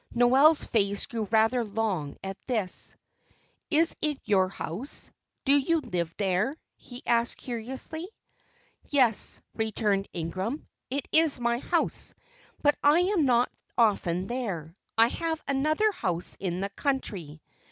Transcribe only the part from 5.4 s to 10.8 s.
Do you live there?" he asked, curiously. "Yes," returned Ingram,